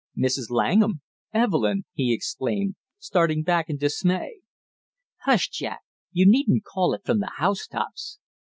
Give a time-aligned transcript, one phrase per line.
[0.17, 0.49] "Mrs.
[0.49, 1.01] Langham!
[1.31, 4.37] Evelyn!" he exclaimed, starting back in dismay.
[5.25, 5.81] "Hush, Jack,
[6.11, 8.17] you needn't call it from the housetops!"